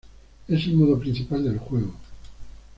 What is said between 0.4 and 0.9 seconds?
Es el